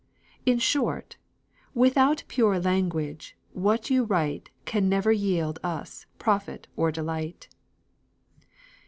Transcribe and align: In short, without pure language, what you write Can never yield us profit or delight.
In 0.47 0.57
short, 0.57 1.17
without 1.75 2.23
pure 2.27 2.59
language, 2.59 3.37
what 3.53 3.91
you 3.91 4.03
write 4.03 4.49
Can 4.65 4.89
never 4.89 5.11
yield 5.11 5.59
us 5.63 6.07
profit 6.17 6.67
or 6.75 6.91
delight. 6.91 7.49